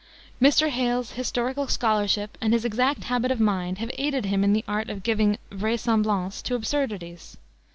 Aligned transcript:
Mr. 0.41 0.69
Hale's 0.69 1.11
historical 1.11 1.67
scholarship 1.67 2.35
and 2.41 2.53
his 2.53 2.65
exact 2.65 3.03
habit 3.03 3.29
of 3.29 3.39
mind 3.39 3.77
have 3.77 3.91
aided 3.99 4.25
him 4.25 4.43
in 4.43 4.51
the 4.51 4.65
art 4.67 4.89
of 4.89 5.03
giving 5.03 5.37
vraisemblance 5.51 6.41
to 6.41 6.55
absurdities. 6.55 7.37